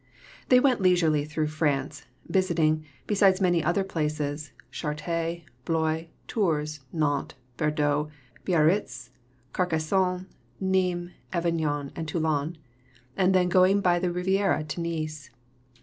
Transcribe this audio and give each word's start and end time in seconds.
They 0.49 0.59
went 0.59 0.81
leisurely 0.81 1.25
through 1.25 1.49
France, 1.49 2.05
visiting, 2.27 2.85
besides 3.05 3.39
many 3.39 3.63
other 3.63 3.83
places, 3.83 4.51
Chartres, 4.71 5.43
Blois, 5.63 6.05
Tours, 6.27 6.79
Nantes, 6.91 7.37
Bordeaux, 7.55 8.09
Biarritz, 8.43 9.11
Carcassonne, 9.53 10.25
Nîmes, 10.59 11.11
Avignon, 11.31 11.91
and 11.95 12.07
Toulon, 12.07 12.57
and 13.15 13.35
then 13.35 13.47
going 13.47 13.79
by 13.79 13.99
the 13.99 14.11
Riviera 14.11 14.63
to 14.63 14.81
Nice. 14.81 15.29